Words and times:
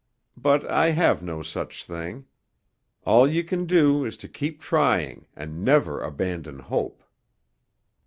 But 0.35 0.67
I 0.67 0.89
have 0.89 1.21
no 1.21 1.43
such 1.43 1.85
thing. 1.85 2.25
All 3.03 3.27
you 3.27 3.43
can 3.43 3.67
do 3.67 4.03
is 4.03 4.17
to 4.17 4.27
keep 4.27 4.59
trying 4.59 5.27
and 5.35 5.63
never 5.63 6.01
abandon 6.01 6.57
hope." 6.57 7.03